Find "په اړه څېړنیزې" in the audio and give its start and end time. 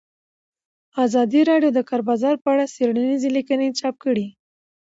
2.43-3.29